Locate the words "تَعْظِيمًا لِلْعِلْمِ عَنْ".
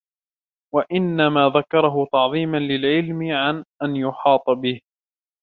2.11-3.63